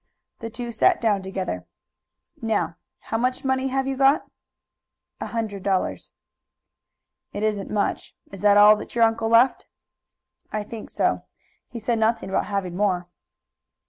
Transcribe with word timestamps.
The 0.39 0.49
two 0.49 0.71
sat 0.71 0.99
down 0.99 1.21
together. 1.21 1.67
"Now, 2.41 2.77
how 3.01 3.19
much 3.19 3.45
money 3.45 3.67
have 3.67 3.85
you 3.85 3.95
got?" 3.95 4.25
"A 5.19 5.27
hundred 5.27 5.61
dollars." 5.61 6.09
"It 7.33 7.43
isn't 7.43 7.69
much. 7.69 8.15
Is 8.31 8.41
that 8.41 8.57
all 8.57 8.75
that 8.77 8.95
your 8.95 9.03
uncle 9.03 9.29
left?" 9.29 9.67
"I 10.51 10.63
think 10.63 10.89
so. 10.89 11.25
He 11.69 11.77
said 11.77 11.99
nothing 11.99 12.29
about 12.29 12.47
having 12.47 12.75
more." 12.75 13.09